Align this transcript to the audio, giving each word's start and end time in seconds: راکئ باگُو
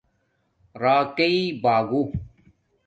راکئ 0.81 1.37
باگُو 1.63 2.01